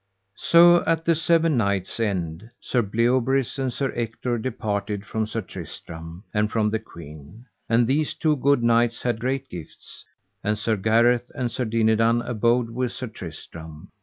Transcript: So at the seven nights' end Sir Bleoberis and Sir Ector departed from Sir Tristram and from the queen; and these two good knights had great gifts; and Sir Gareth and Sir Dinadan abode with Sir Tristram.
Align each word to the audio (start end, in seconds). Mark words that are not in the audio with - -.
So 0.39 0.83
at 0.85 1.05
the 1.05 1.13
seven 1.13 1.57
nights' 1.57 1.99
end 1.99 2.49
Sir 2.59 2.81
Bleoberis 2.81 3.59
and 3.59 3.71
Sir 3.71 3.93
Ector 3.95 4.39
departed 4.39 5.05
from 5.05 5.27
Sir 5.27 5.41
Tristram 5.41 6.23
and 6.33 6.51
from 6.51 6.71
the 6.71 6.79
queen; 6.79 7.45
and 7.69 7.85
these 7.85 8.15
two 8.15 8.35
good 8.37 8.63
knights 8.63 9.03
had 9.03 9.19
great 9.19 9.47
gifts; 9.47 10.03
and 10.43 10.57
Sir 10.57 10.75
Gareth 10.75 11.29
and 11.35 11.51
Sir 11.51 11.65
Dinadan 11.65 12.23
abode 12.23 12.71
with 12.71 12.91
Sir 12.91 13.05
Tristram. 13.05 13.91